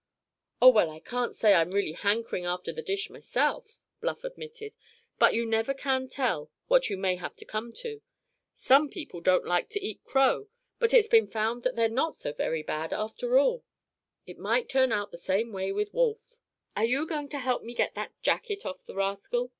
"Oh, 0.59 0.69
well, 0.69 0.89
I 0.89 0.99
can't 0.99 1.35
say 1.35 1.53
I'm 1.53 1.69
really 1.69 1.91
hankering 1.91 2.43
after 2.43 2.73
the 2.73 2.81
dish 2.81 3.11
myself," 3.11 3.79
Bluff 3.99 4.23
admitted; 4.23 4.75
"but 5.19 5.35
you 5.35 5.45
never 5.45 5.75
can 5.75 6.07
tell 6.07 6.49
what 6.65 6.89
you 6.89 6.97
may 6.97 7.17
have 7.17 7.35
to 7.37 7.45
come 7.45 7.71
to. 7.73 8.01
Some 8.55 8.89
people 8.89 9.21
don't 9.21 9.45
like 9.45 9.69
to 9.69 9.79
eat 9.85 10.03
crow, 10.03 10.47
but 10.79 10.91
it's 10.91 11.07
been 11.07 11.27
found 11.27 11.61
they're 11.61 11.87
not 11.87 12.15
so 12.15 12.33
very 12.33 12.63
bad, 12.63 12.91
after 12.93 13.37
all. 13.37 13.63
It 14.25 14.39
might 14.39 14.69
turn 14.69 14.91
out 14.91 15.11
the 15.11 15.17
same 15.19 15.53
way 15.53 15.71
with 15.71 15.93
wolf." 15.93 16.35
"Are 16.75 16.83
you 16.83 17.05
going 17.05 17.29
to 17.29 17.37
help 17.37 17.61
me 17.61 17.75
get 17.75 17.93
that 17.93 18.19
jacket 18.23 18.65
off 18.65 18.83
the 18.83 18.95
rascal?" 18.95 19.49